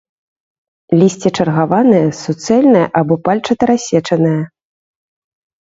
[1.01, 4.39] Лісце чаргаванае, суцэльнае або пальчата-рассечанае.